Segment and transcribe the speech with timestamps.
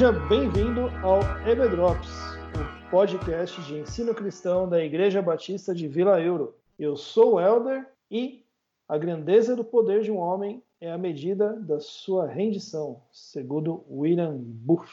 [0.00, 2.08] Seja bem-vindo ao EBDrops,
[2.56, 6.54] o podcast de ensino cristão da Igreja Batista de Vila Euro.
[6.78, 8.42] Eu sou o Elder e
[8.88, 14.38] a grandeza do poder de um homem é a medida da sua rendição, segundo William
[14.38, 14.88] Booth.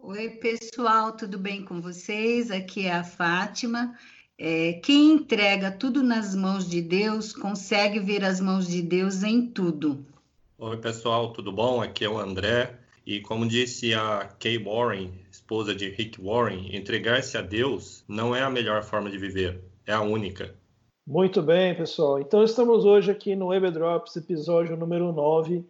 [0.00, 2.50] Oi, pessoal, tudo bem com vocês?
[2.50, 3.96] Aqui é a Fátima.
[4.36, 9.46] É, quem entrega tudo nas mãos de Deus consegue ver as mãos de Deus em
[9.46, 10.04] tudo.
[10.58, 11.80] Oi, pessoal, tudo bom?
[11.80, 12.81] Aqui é o André.
[13.04, 18.42] E como disse a Kay Warren, esposa de Rick Warren, entregar-se a Deus não é
[18.42, 20.54] a melhor forma de viver, é a única.
[21.04, 22.20] Muito bem, pessoal.
[22.20, 25.64] Então estamos hoje aqui no Web Drops, episódio número 9.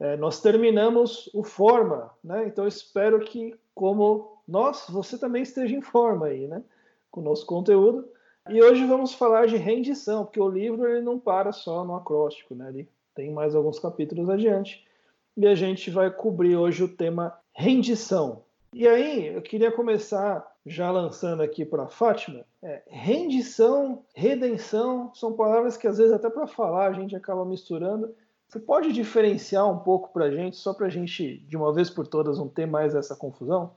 [0.00, 2.46] É, nós terminamos o Forma, né?
[2.46, 6.62] Então espero que, como nós, você também esteja em forma aí, né?
[7.10, 8.08] Com o nosso conteúdo.
[8.48, 12.54] E hoje vamos falar de rendição, porque o livro ele não para só no acróstico,
[12.54, 12.70] né?
[12.70, 14.82] Ele tem mais alguns capítulos adiante
[15.36, 18.42] e a gente vai cobrir hoje o tema rendição.
[18.72, 22.44] E aí, eu queria começar já lançando aqui para Fátima.
[22.62, 28.14] É, rendição, redenção são palavras que às vezes até para falar a gente acaba misturando.
[28.48, 31.90] Você pode diferenciar um pouco para a gente, só para a gente, de uma vez
[31.90, 33.72] por todas, não ter mais essa confusão?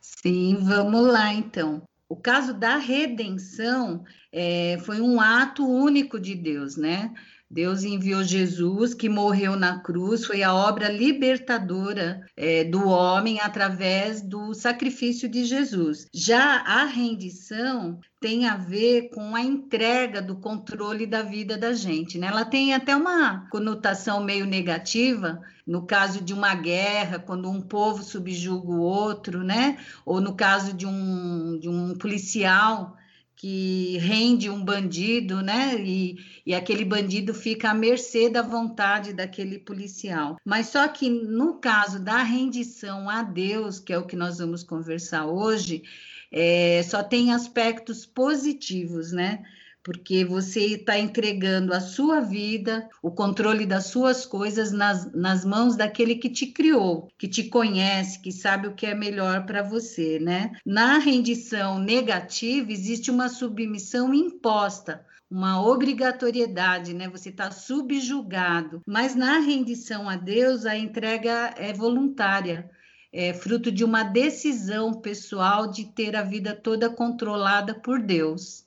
[0.00, 1.82] Sim, vamos lá então.
[2.08, 7.14] O caso da redenção é, foi um ato único de Deus, né?
[7.52, 14.22] Deus enviou Jesus, que morreu na cruz, foi a obra libertadora é, do homem através
[14.22, 16.06] do sacrifício de Jesus.
[16.14, 22.16] Já a rendição tem a ver com a entrega do controle da vida da gente.
[22.16, 22.28] Né?
[22.28, 28.02] Ela tem até uma conotação meio negativa, no caso de uma guerra, quando um povo
[28.02, 29.76] subjuga o outro, né?
[30.06, 32.96] ou no caso de um, de um policial
[33.42, 35.74] que rende um bandido, né?
[35.76, 36.16] E,
[36.46, 40.36] e aquele bandido fica à mercê da vontade daquele policial.
[40.44, 44.62] Mas só que no caso da rendição a Deus, que é o que nós vamos
[44.62, 45.82] conversar hoje,
[46.30, 49.42] é, só tem aspectos positivos, né?
[49.82, 55.76] Porque você está entregando a sua vida, o controle das suas coisas nas, nas mãos
[55.76, 60.18] daquele que te criou, que te conhece, que sabe o que é melhor para você,
[60.20, 60.52] né?
[60.64, 67.08] Na rendição negativa existe uma submissão imposta, uma obrigatoriedade, né?
[67.08, 68.82] Você está subjugado.
[68.86, 72.70] Mas na rendição a Deus, a entrega é voluntária.
[73.10, 78.61] É fruto de uma decisão pessoal de ter a vida toda controlada por Deus.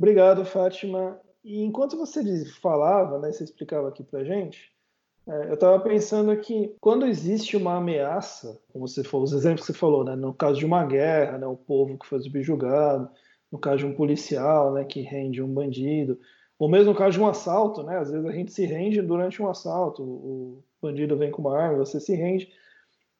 [0.00, 1.20] Obrigado, Fátima.
[1.44, 4.72] E enquanto você falava, né, você explicava aqui para gente,
[5.28, 9.74] é, eu estava pensando que quando existe uma ameaça, como você falou, os exemplos que
[9.74, 13.10] você falou, né, no caso de uma guerra, né, o povo que foi subjugado,
[13.52, 16.18] no caso de um policial, né, que rende um bandido,
[16.58, 19.42] ou mesmo no caso de um assalto, né, às vezes a gente se rende durante
[19.42, 22.50] um assalto, o bandido vem com uma arma, você se rende.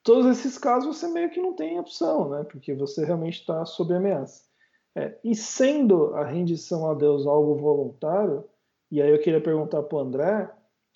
[0.02, 3.92] Todos esses casos você meio que não tem opção, né, porque você realmente está sob
[3.92, 4.48] ameaça.
[4.96, 8.44] É, e sendo a rendição a Deus algo voluntário,
[8.90, 10.50] e aí eu queria perguntar para o André,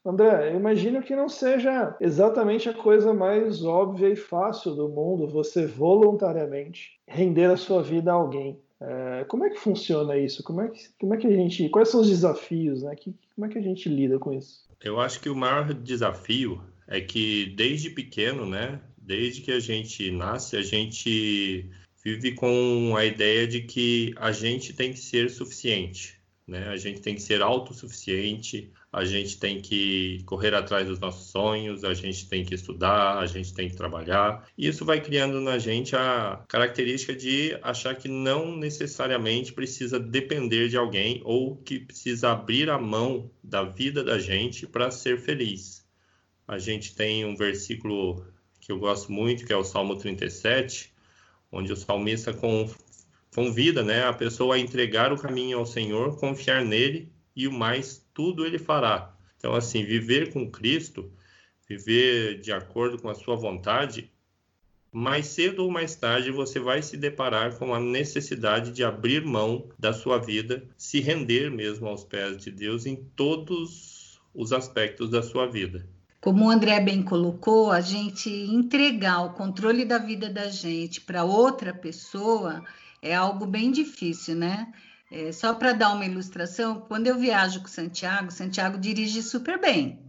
[0.06, 5.26] André, eu imagino que não seja exatamente a coisa mais óbvia e fácil do mundo
[5.26, 8.60] você voluntariamente render a sua vida a alguém.
[8.78, 10.42] É, como é que funciona isso?
[10.42, 11.70] Como é que, como é que a gente.
[11.70, 12.82] Quais são os desafios?
[12.82, 12.94] Né?
[12.96, 14.68] Que, como é que a gente lida com isso?
[14.82, 18.80] Eu acho que o maior desafio é que desde pequeno, né?
[18.98, 21.70] Desde que a gente nasce, a gente
[22.04, 26.68] vive com a ideia de que a gente tem que ser suficiente, né?
[26.68, 31.82] A gente tem que ser autossuficiente, a gente tem que correr atrás dos nossos sonhos,
[31.82, 34.46] a gente tem que estudar, a gente tem que trabalhar.
[34.56, 40.68] E isso vai criando na gente a característica de achar que não necessariamente precisa depender
[40.68, 45.84] de alguém ou que precisa abrir a mão da vida da gente para ser feliz.
[46.46, 48.26] A gente tem um versículo
[48.60, 50.93] que eu gosto muito, que é o Salmo 37,
[51.54, 52.36] onde o salmista
[53.32, 58.04] convida né, a pessoa a entregar o caminho ao Senhor, confiar nele e o mais
[58.12, 59.16] tudo ele fará.
[59.38, 61.12] Então, assim, viver com Cristo,
[61.68, 64.10] viver de acordo com a sua vontade,
[64.90, 69.68] mais cedo ou mais tarde você vai se deparar com a necessidade de abrir mão
[69.78, 75.22] da sua vida, se render mesmo aos pés de Deus em todos os aspectos da
[75.22, 75.88] sua vida.
[76.24, 81.22] Como o André bem colocou, a gente entregar o controle da vida da gente para
[81.22, 82.64] outra pessoa
[83.02, 84.72] é algo bem difícil, né?
[85.12, 90.00] É, só para dar uma ilustração, quando eu viajo com Santiago, Santiago dirige super bem,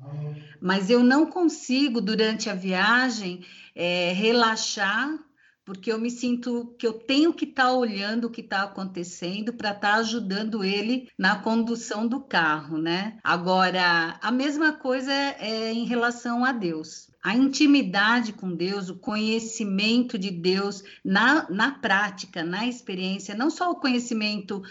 [0.62, 3.45] mas eu não consigo, durante a viagem,
[3.75, 5.19] é, relaxar
[5.65, 9.51] porque eu me sinto que eu tenho que estar tá olhando o que está acontecendo
[9.51, 13.17] para estar tá ajudando ele na condução do carro, né?
[13.23, 17.09] Agora, a mesma coisa é, em relação a Deus.
[17.23, 23.71] A intimidade com Deus, o conhecimento de Deus na, na prática, na experiência, não só
[23.71, 24.62] o conhecimento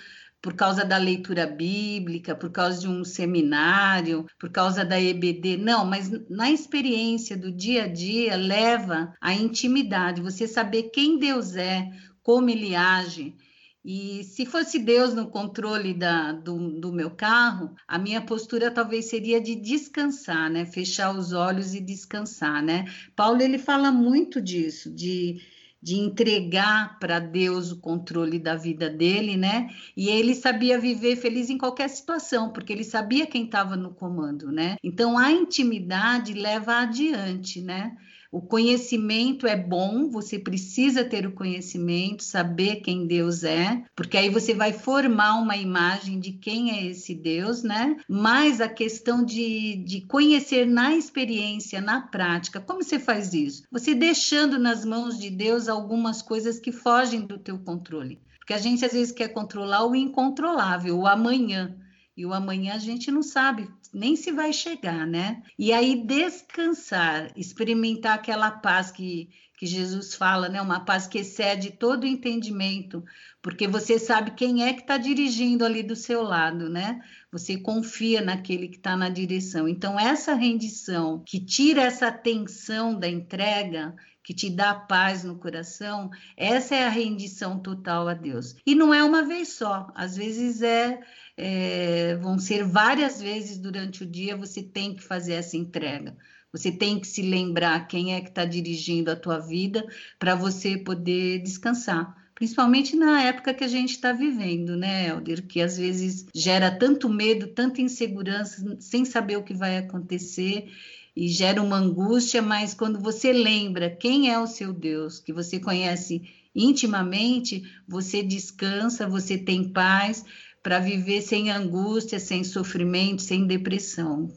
[0.45, 5.57] por causa da leitura bíblica, por causa de um seminário, por causa da EBD.
[5.57, 11.57] Não, mas na experiência do dia a dia leva à intimidade, você saber quem Deus
[11.57, 11.91] é,
[12.23, 13.35] como ele age.
[13.83, 19.07] E se fosse Deus no controle da, do, do meu carro, a minha postura talvez
[19.07, 20.67] seria de descansar, né?
[20.67, 22.85] Fechar os olhos e descansar, né?
[23.17, 25.41] Paulo ele fala muito disso, de
[25.85, 29.69] de entregar para Deus o controle da vida dele, né?
[29.95, 34.51] E ele sabia viver feliz em qualquer situação, porque ele sabia quem estava no comando,
[34.51, 34.77] né?
[34.83, 37.95] Então a intimidade leva adiante, né?
[38.35, 44.29] O conhecimento é bom, você precisa ter o conhecimento, saber quem Deus é, porque aí
[44.29, 47.97] você vai formar uma imagem de quem é esse Deus, né?
[48.09, 53.63] Mas a questão de, de conhecer na experiência, na prática, como você faz isso?
[53.71, 58.19] Você deixando nas mãos de Deus algumas coisas que fogem do teu controle.
[58.41, 61.73] Porque a gente às vezes quer controlar o incontrolável, o amanhã.
[62.17, 65.43] E o amanhã a gente não sabe nem se vai chegar, né?
[65.57, 70.61] E aí descansar, experimentar aquela paz que, que Jesus fala, né?
[70.61, 73.05] Uma paz que excede todo entendimento,
[73.41, 77.01] porque você sabe quem é que está dirigindo ali do seu lado, né?
[77.31, 79.69] Você confia naquele que está na direção.
[79.69, 86.11] Então, essa rendição que tira essa tensão da entrega, que te dá paz no coração,
[86.37, 88.57] essa é a rendição total a Deus.
[88.67, 90.99] E não é uma vez só, às vezes é
[91.37, 96.17] é, vão ser várias vezes durante o dia, você tem que fazer essa entrega.
[96.53, 99.85] Você tem que se lembrar quem é que está dirigindo a tua vida
[100.19, 102.17] para você poder descansar.
[102.35, 105.45] Principalmente na época que a gente está vivendo, né, Helder?
[105.47, 110.69] Que às vezes gera tanto medo, tanta insegurança, sem saber o que vai acontecer
[111.17, 115.61] e gera uma angústia, mas quando você lembra quem é o seu Deus, que você
[115.61, 116.23] conhece
[116.55, 120.25] intimamente, você descansa, você tem paz,
[120.63, 124.33] para viver sem angústia, sem sofrimento, sem depressão.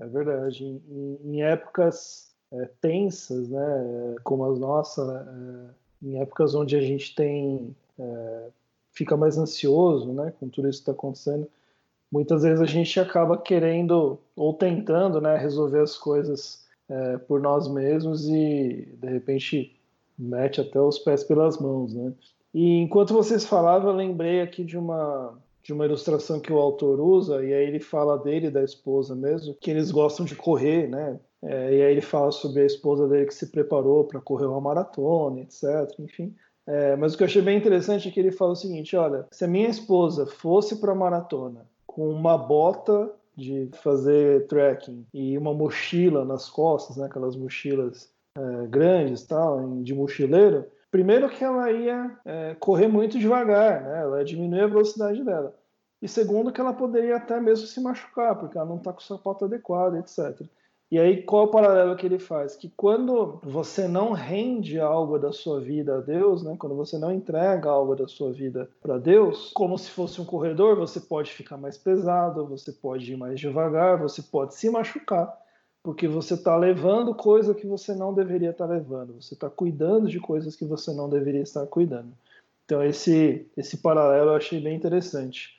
[0.00, 0.64] É verdade.
[0.64, 5.70] Em, em épocas é, tensas, né, como as nossas, é,
[6.02, 8.48] em épocas onde a gente tem é,
[8.92, 11.48] fica mais ansioso, né, com tudo isso que está acontecendo,
[12.10, 17.68] muitas vezes a gente acaba querendo ou tentando né, resolver as coisas é, por nós
[17.68, 19.76] mesmos e de repente
[20.18, 22.12] mete até os pés pelas mãos, né?
[22.52, 26.98] E enquanto vocês falavam, eu lembrei aqui de uma de uma ilustração que o autor
[26.98, 31.20] usa e aí ele fala dele da esposa mesmo que eles gostam de correr, né?
[31.42, 34.62] É, e aí ele fala sobre a esposa dele que se preparou para correr uma
[34.62, 35.62] maratona, etc.
[35.98, 36.34] Enfim.
[36.66, 39.26] É, mas o que eu achei bem interessante é que ele fala o seguinte: olha,
[39.30, 45.36] se a minha esposa fosse para a maratona com uma bota de fazer trekking e
[45.36, 51.70] uma mochila nas costas, né, aquelas mochilas é, grandes, tal, de mochileiro, primeiro que ela
[51.70, 55.54] ia é, correr muito devagar, né, ela ia diminuir a velocidade dela.
[56.00, 59.02] E segundo que ela poderia até mesmo se machucar, porque ela não está com o
[59.02, 60.46] sapato adequado, etc.
[60.90, 62.56] E aí, qual o paralelo que ele faz?
[62.56, 66.56] Que quando você não rende algo da sua vida a Deus, né?
[66.58, 70.76] quando você não entrega algo da sua vida para Deus, como se fosse um corredor,
[70.76, 75.30] você pode ficar mais pesado, você pode ir mais devagar, você pode se machucar,
[75.82, 80.08] porque você está levando coisa que você não deveria estar tá levando, você está cuidando
[80.08, 82.12] de coisas que você não deveria estar cuidando.
[82.64, 85.56] Então, esse, esse paralelo eu achei bem interessante.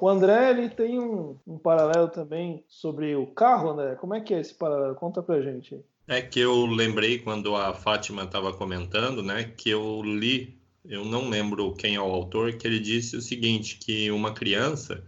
[0.00, 3.96] O André ele tem um, um, paralelo também sobre o carro, André.
[3.96, 4.94] Como é que é esse paralelo?
[4.94, 5.80] Conta pra gente.
[6.06, 11.28] É que eu lembrei quando a Fátima estava comentando, né, que eu li, eu não
[11.28, 15.04] lembro quem é o autor, que ele disse o seguinte, que uma criança,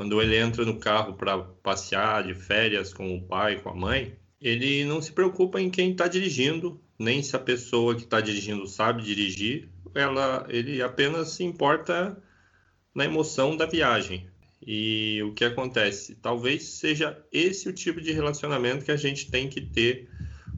[0.00, 4.16] quando ele entra no carro para passear de férias com o pai, com a mãe,
[4.40, 8.66] ele não se preocupa em quem está dirigindo, nem se a pessoa que está dirigindo
[8.66, 12.16] sabe dirigir, ela, ele apenas se importa
[12.94, 14.26] na emoção da viagem.
[14.66, 16.14] E o que acontece?
[16.14, 20.08] Talvez seja esse o tipo de relacionamento que a gente tem que ter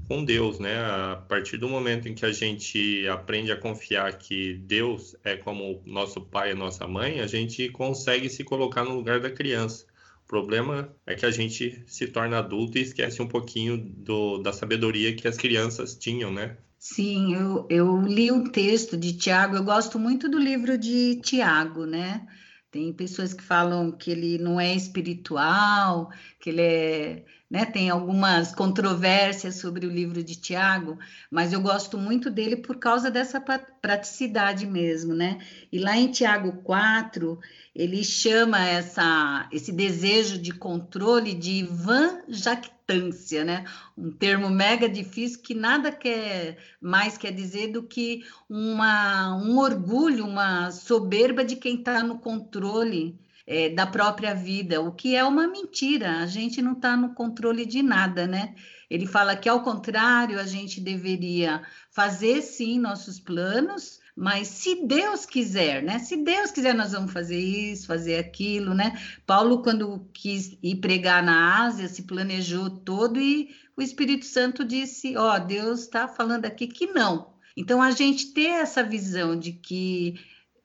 [0.09, 0.79] com Deus, né?
[0.79, 5.83] A partir do momento em que a gente aprende a confiar que Deus é como
[5.87, 9.87] nosso pai e nossa mãe, a gente consegue se colocar no lugar da criança.
[10.25, 14.53] O problema é que a gente se torna adulto e esquece um pouquinho do, da
[14.53, 16.57] sabedoria que as crianças tinham, né?
[16.79, 21.87] Sim, eu, eu li um texto de Tiago, eu gosto muito do livro de Tiago,
[21.87, 22.27] né?
[22.73, 26.11] Tem pessoas que falam que ele não é espiritual,
[26.41, 27.67] que ele é né?
[27.67, 30.99] Tem algumas controvérsias sobre o livro de Tiago,
[31.31, 35.39] mas eu gosto muito dele por causa dessa praticidade mesmo, né?
[35.71, 37.39] E lá em Tiago 4,
[37.77, 42.82] ele chama essa, esse desejo de controle de van jactância,
[43.45, 43.65] né?
[43.97, 50.27] Um termo mega difícil que nada quer mais quer dizer do que uma, um orgulho,
[50.27, 55.47] uma soberba de quem está no controle é, da própria vida, o que é uma
[55.47, 56.19] mentira.
[56.19, 58.55] A gente não está no controle de nada, né?
[58.91, 65.25] Ele fala que, ao contrário, a gente deveria fazer sim nossos planos, mas se Deus
[65.25, 65.99] quiser, né?
[65.99, 69.01] Se Deus quiser, nós vamos fazer isso, fazer aquilo, né?
[69.27, 75.17] Paulo, quando quis ir pregar na Ásia, se planejou todo e o Espírito Santo disse:
[75.17, 77.33] Ó, oh, Deus está falando aqui que não.
[77.57, 80.15] Então, a gente ter essa visão de que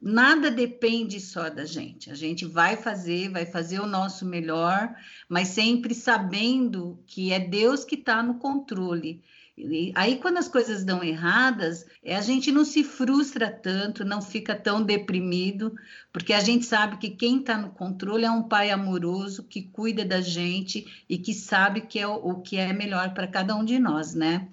[0.01, 2.11] nada depende só da gente.
[2.11, 4.93] A gente vai fazer, vai fazer o nosso melhor,
[5.27, 9.23] mas sempre sabendo que é Deus que está no controle.
[9.57, 14.21] E aí, quando as coisas dão erradas, é, a gente não se frustra tanto, não
[14.21, 15.75] fica tão deprimido,
[16.13, 20.05] porque a gente sabe que quem está no controle é um pai amoroso que cuida
[20.05, 23.65] da gente e que sabe que é o, o que é melhor para cada um
[23.65, 24.47] de nós, né?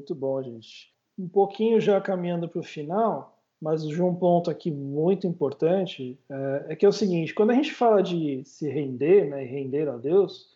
[0.00, 0.94] Muito bom, gente.
[1.18, 6.66] Um pouquinho já caminhando para o final, mas de um ponto aqui muito importante é,
[6.70, 9.98] é, que é o seguinte: quando a gente fala de se render, né, render a
[9.98, 10.48] Deus,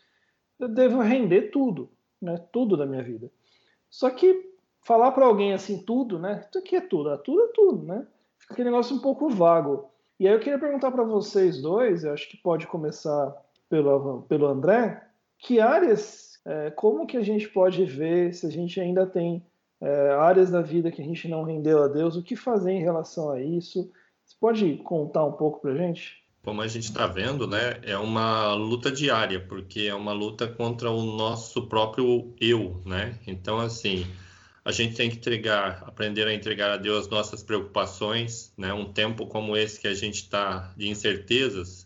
[0.58, 1.90] eu devo render tudo,
[2.22, 3.30] né, tudo da minha vida.
[3.90, 4.50] Só que
[4.82, 8.06] falar para alguém assim tudo, né, isso aqui é tudo, é tudo é tudo, né?
[8.38, 9.90] Fica aquele negócio um pouco vago.
[10.18, 13.30] E aí eu queria perguntar para vocês dois, eu acho que pode começar
[13.68, 18.78] pelo, pelo André, que áreas é, como que a gente pode ver se a gente
[18.80, 19.42] ainda tem
[19.80, 22.82] é, áreas da vida que a gente não rendeu a Deus, o que fazer em
[22.82, 23.90] relação a isso?
[24.24, 26.22] Você pode contar um pouco para a gente?
[26.42, 30.90] Como a gente está vendo, né, é uma luta diária, porque é uma luta contra
[30.90, 33.18] o nosso próprio eu, né?
[33.26, 34.06] Então, assim,
[34.62, 38.74] a gente tem que entregar, aprender a entregar a Deus nossas preocupações, né?
[38.74, 41.83] Um tempo como esse que a gente está de incertezas,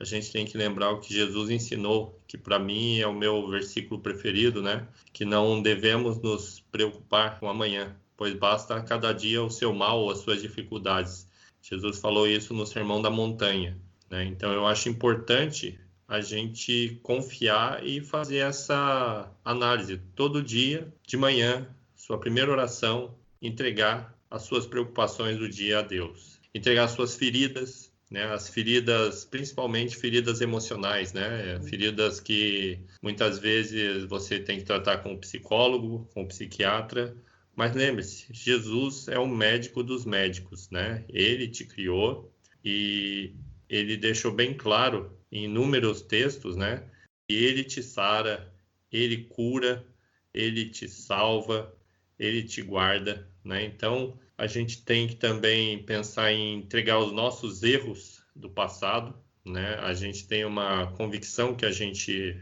[0.00, 3.48] a gente tem que lembrar o que Jesus ensinou, que para mim é o meu
[3.48, 4.86] versículo preferido, né?
[5.12, 10.10] Que não devemos nos preocupar com amanhã, pois basta cada dia o seu mal ou
[10.10, 11.26] as suas dificuldades.
[11.60, 13.76] Jesus falou isso no Sermão da Montanha,
[14.08, 14.24] né?
[14.24, 21.68] Então eu acho importante a gente confiar e fazer essa análise todo dia, de manhã,
[21.94, 28.24] sua primeira oração, entregar as suas preocupações do dia a Deus, entregar suas feridas, né,
[28.24, 35.14] as feridas, principalmente feridas emocionais, né, feridas que muitas vezes você tem que tratar com
[35.14, 37.14] o psicólogo, com o psiquiatra,
[37.58, 41.04] mas lembre-se, Jesus é o médico dos médicos, né?
[41.08, 42.32] Ele te criou
[42.64, 43.34] e
[43.68, 46.84] ele deixou bem claro em inúmeros textos, né?
[47.28, 48.54] Que ele te sara,
[48.92, 49.84] ele cura,
[50.32, 51.74] ele te salva,
[52.16, 53.64] ele te guarda, né?
[53.64, 59.12] Então, a gente tem que também pensar em entregar os nossos erros do passado,
[59.44, 59.74] né?
[59.80, 62.40] A gente tem uma convicção que a gente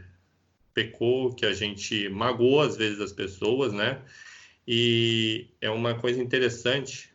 [0.75, 3.99] pecou, que a gente magoou às vezes as pessoas, né?
[4.67, 7.11] E é uma coisa interessante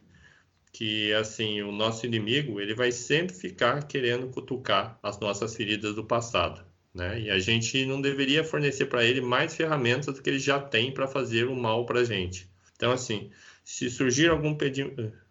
[0.73, 6.05] que assim o nosso inimigo ele vai sempre ficar querendo cutucar as nossas feridas do
[6.05, 7.21] passado, né?
[7.21, 10.93] E a gente não deveria fornecer para ele mais ferramentas do que ele já tem
[10.93, 12.52] para fazer o mal para a gente.
[12.83, 13.31] Então assim,
[13.63, 14.59] se surgir algum,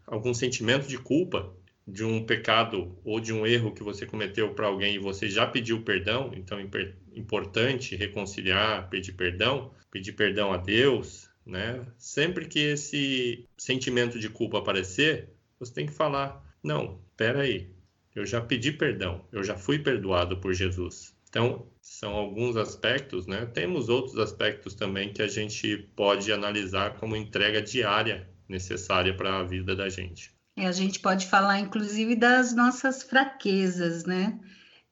[0.08, 1.54] algum sentimento de culpa
[1.86, 5.46] de um pecado ou de um erro que você cometeu para alguém e você já
[5.46, 11.86] pediu perdão, então é importante reconciliar, pedir perdão, pedir perdão a Deus, né?
[11.98, 15.28] Sempre que esse sentimento de culpa aparecer,
[15.60, 17.70] você tem que falar: não, espera aí,
[18.16, 21.14] eu já pedi perdão, eu já fui perdoado por Jesus.
[21.32, 23.46] Então, são alguns aspectos, né?
[23.46, 29.44] Temos outros aspectos também que a gente pode analisar como entrega diária necessária para a
[29.44, 30.36] vida da gente.
[30.58, 34.38] É, a gente pode falar, inclusive, das nossas fraquezas, né?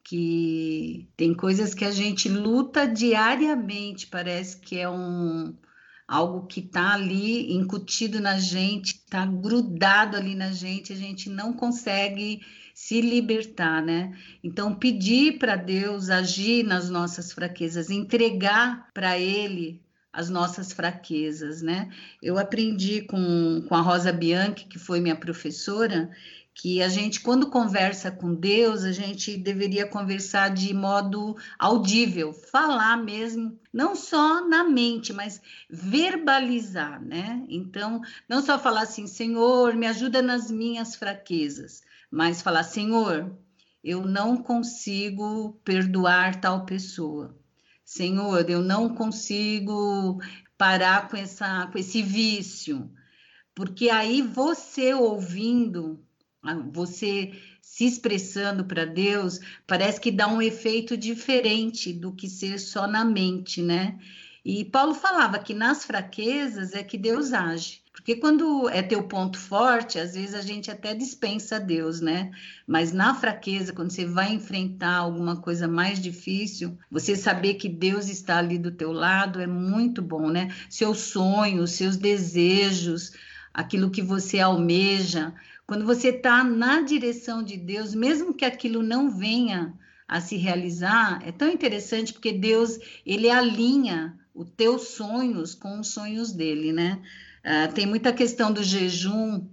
[0.02, 5.54] Que tem coisas que a gente luta diariamente, parece que é um
[6.08, 11.54] algo que está ali incutido na gente, está grudado ali na gente, a gente não
[11.54, 12.42] consegue
[12.80, 14.18] se libertar, né?
[14.42, 19.82] Então, pedir para Deus agir nas nossas fraquezas, entregar para Ele
[20.14, 21.90] as nossas fraquezas, né?
[22.24, 26.10] Eu aprendi com, com a Rosa Bianchi, que foi minha professora,
[26.54, 32.96] que a gente, quando conversa com Deus, a gente deveria conversar de modo audível, falar
[32.96, 37.44] mesmo, não só na mente, mas verbalizar, né?
[37.50, 43.38] Então, não só falar assim, Senhor, me ajuda nas minhas fraquezas, mas falar, Senhor,
[43.84, 47.38] eu não consigo perdoar tal pessoa.
[47.86, 50.20] Senhor, eu não consigo
[50.58, 52.92] parar com, essa, com esse vício.
[53.56, 56.04] Porque aí você ouvindo
[56.72, 62.88] você se expressando para Deus, parece que dá um efeito diferente do que ser só
[62.88, 64.00] na mente, né?
[64.44, 67.82] E Paulo falava que nas fraquezas é que Deus age.
[67.94, 72.32] Porque quando é teu ponto forte, às vezes a gente até dispensa Deus, né?
[72.66, 78.08] Mas na fraqueza, quando você vai enfrentar alguma coisa mais difícil, você saber que Deus
[78.08, 80.54] está ali do teu lado é muito bom, né?
[80.70, 83.12] Seus sonhos, seus desejos,
[83.54, 85.34] aquilo que você almeja,
[85.68, 89.74] quando você está na direção de Deus, mesmo que aquilo não venha
[90.08, 95.90] a se realizar, é tão interessante porque Deus ele alinha os teus sonhos com os
[95.90, 97.02] sonhos dele, né?
[97.44, 99.46] Uh, tem muita questão do jejum,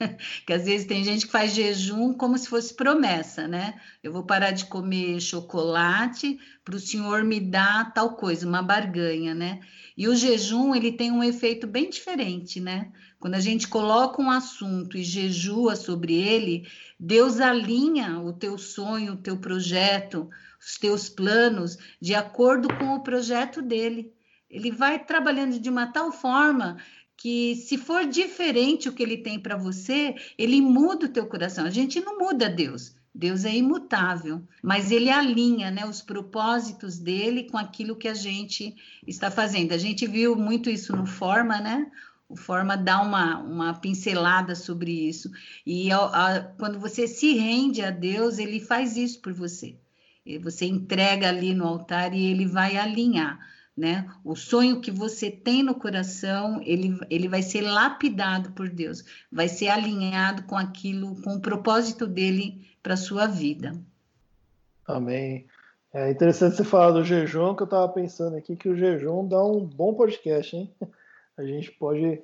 [0.46, 3.78] que às vezes tem gente que faz jejum como se fosse promessa, né?
[4.02, 9.34] Eu vou parar de comer chocolate para o senhor me dar tal coisa, uma barganha,
[9.34, 9.60] né?
[9.94, 12.90] E o jejum ele tem um efeito bem diferente, né?
[13.18, 16.66] Quando a gente coloca um assunto e jejua sobre ele,
[16.98, 23.02] Deus alinha o teu sonho, o teu projeto, os teus planos de acordo com o
[23.02, 24.14] projeto dele.
[24.50, 26.78] Ele vai trabalhando de uma tal forma
[27.16, 31.66] que se for diferente o que ele tem para você, ele muda o teu coração.
[31.66, 32.94] A gente não muda Deus.
[33.14, 38.74] Deus é imutável, mas ele alinha né, os propósitos dele com aquilo que a gente
[39.06, 39.72] está fazendo.
[39.72, 41.90] A gente viu muito isso no Forma, né?
[42.28, 45.30] O Forma dá uma, uma pincelada sobre isso.
[45.66, 49.76] E a, a, quando você se rende a Deus, ele faz isso por você.
[50.40, 53.38] Você entrega ali no altar e ele vai alinhar.
[53.80, 54.06] Né?
[54.22, 59.48] O sonho que você tem no coração, ele, ele vai ser lapidado por Deus, vai
[59.48, 63.72] ser alinhado com aquilo, com o propósito dele para sua vida.
[64.86, 65.46] Amém.
[65.94, 69.42] É interessante você falar do jejum, que eu estava pensando aqui que o jejum dá
[69.42, 70.70] um bom podcast, hein?
[71.38, 72.20] A gente pode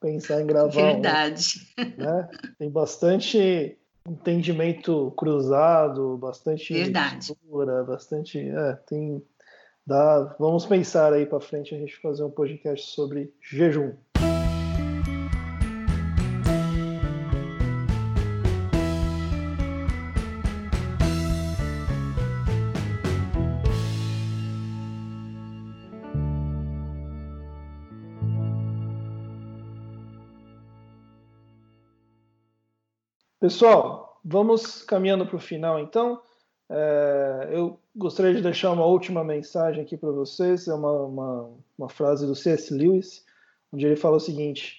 [0.00, 0.70] pensar em gravar.
[0.70, 1.72] Verdade.
[1.78, 2.28] Um, né?
[2.58, 7.32] Tem bastante entendimento cruzado, bastante Verdade.
[7.44, 9.22] Leitura, bastante, é, tem
[9.86, 13.94] dá, vamos pensar aí para frente a gente fazer um podcast sobre jejum.
[33.38, 36.20] Pessoal, vamos caminhando para o final então.
[36.68, 40.66] É, eu gostaria de deixar uma última mensagem aqui para vocês.
[40.68, 42.72] É uma, uma, uma frase do C.S.
[42.72, 43.24] Lewis,
[43.72, 44.78] onde ele fala o seguinte: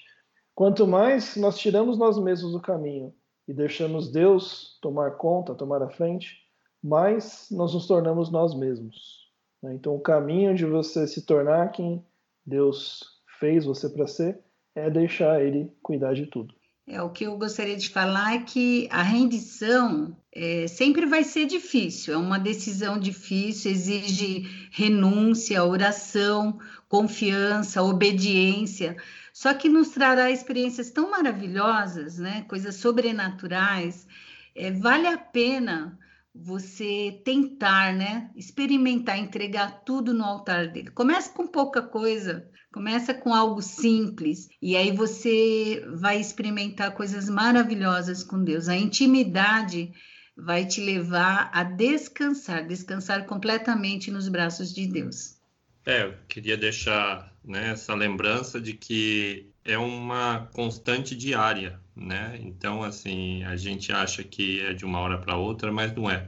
[0.58, 3.14] Quanto mais nós tiramos nós mesmos do caminho
[3.48, 6.36] e deixamos Deus tomar conta, tomar a frente,
[6.84, 9.32] mais nós nos tornamos nós mesmos.
[9.62, 9.76] Né?
[9.76, 12.04] Então, o caminho de você se tornar quem
[12.46, 14.40] Deus fez você para ser
[14.74, 16.57] é deixar Ele cuidar de tudo.
[16.90, 21.46] É, o que eu gostaria de falar é que a rendição é, sempre vai ser
[21.46, 28.96] difícil, é uma decisão difícil, exige renúncia, oração, confiança, obediência,
[29.34, 32.46] só que nos trará experiências tão maravilhosas, né?
[32.48, 34.08] coisas sobrenaturais.
[34.56, 36.00] É, vale a pena
[36.44, 38.30] você tentar, né?
[38.36, 40.92] Experimentar, entregar tudo no altar dele.
[40.92, 48.24] Começa com pouca coisa, começa com algo simples e aí você vai experimentar coisas maravilhosas
[48.24, 48.68] com Deus.
[48.70, 49.92] A intimidade
[50.38, 55.38] vai te levar a descansar, descansar completamente nos braços de Deus.
[55.86, 62.40] É, eu queria deixar né, essa lembrança de que é uma constante diária, né?
[62.42, 66.28] Então, assim, a gente acha que é de uma hora para outra, mas não é.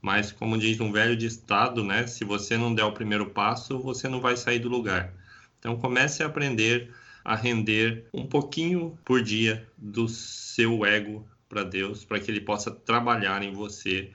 [0.00, 2.06] Mas, como diz um velho ditado, né?
[2.06, 5.14] Se você não der o primeiro passo, você não vai sair do lugar.
[5.58, 6.92] Então, comece a aprender
[7.24, 12.70] a render um pouquinho por dia do seu ego para Deus, para que Ele possa
[12.70, 14.10] trabalhar em você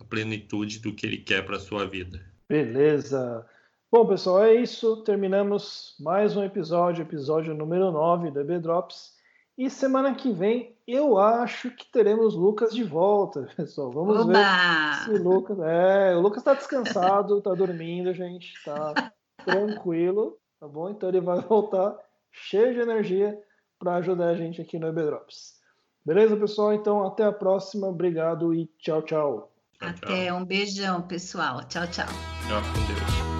[0.00, 2.20] a plenitude do que Ele quer para a sua vida.
[2.48, 3.44] Beleza.
[3.92, 5.02] Bom, pessoal, é isso.
[5.04, 9.16] Terminamos mais um episódio, episódio número 9 do EB Drops.
[9.56, 13.90] E semana que vem eu acho que teremos Lucas de volta, pessoal.
[13.90, 14.32] Vamos Oba!
[14.32, 15.58] ver se o Lucas.
[15.60, 18.52] É, o Lucas está descansado, está dormindo, gente.
[18.54, 19.12] Está
[19.44, 20.90] tranquilo, tá bom?
[20.90, 21.96] Então ele vai voltar
[22.30, 23.36] cheio de energia
[23.78, 25.00] para ajudar a gente aqui no EB
[26.04, 26.72] Beleza, pessoal?
[26.72, 27.88] Então até a próxima.
[27.88, 29.52] Obrigado e tchau, tchau.
[29.80, 31.66] Até, um beijão, pessoal.
[31.68, 32.06] Tchau, tchau.
[32.48, 33.35] Tchau, com Deus.